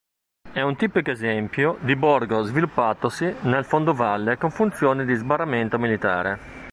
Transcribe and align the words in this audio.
È 0.51 0.59
un 0.61 0.75
tipico 0.77 1.11
esempio 1.11 1.77
di 1.81 1.95
borgo 1.95 2.41
sviluppatosi 2.41 3.31
nel 3.41 3.65
fondovalle 3.65 4.35
con 4.39 4.49
funzioni 4.49 5.05
di 5.05 5.13
sbarramento 5.13 5.77
militare. 5.77 6.39